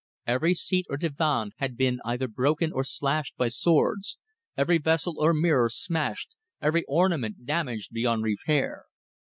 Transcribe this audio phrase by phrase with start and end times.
[0.25, 4.17] Every seat or divan had been either broken or slashed by swords,
[4.57, 8.85] every vessel or mirror smashed, every ornament damaged beyond repair.